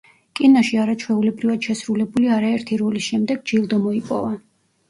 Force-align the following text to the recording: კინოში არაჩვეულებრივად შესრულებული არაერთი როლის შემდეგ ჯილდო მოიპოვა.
კინოში 0.37 0.77
არაჩვეულებრივად 0.83 1.69
შესრულებული 1.69 2.31
არაერთი 2.39 2.81
როლის 2.83 3.11
შემდეგ 3.13 3.47
ჯილდო 3.53 3.81
მოიპოვა. 3.85 4.35